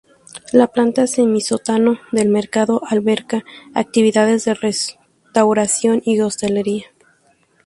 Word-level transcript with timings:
La 0.51 0.65
planta 0.65 1.05
semisótano 1.05 1.99
del 2.11 2.27
mercado 2.27 2.81
alberga 2.87 3.45
actividades 3.75 4.45
de 4.45 4.55
restauración 4.55 6.01
y 6.03 6.19
hostelería. 6.21 6.85